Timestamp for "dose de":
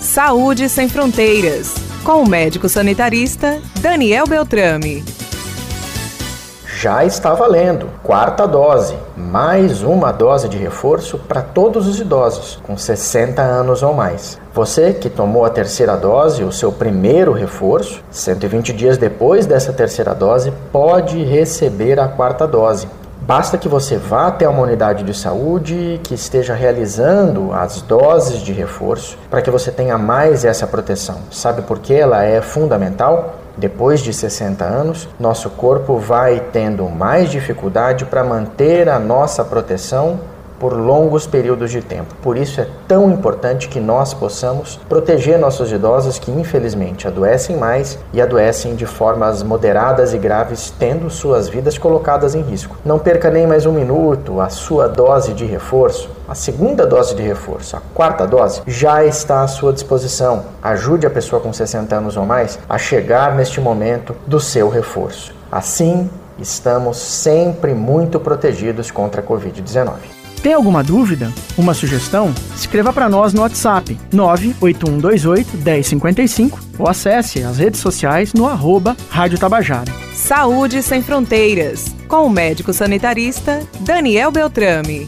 10.10-10.56, 54.86-55.46, 56.86-57.22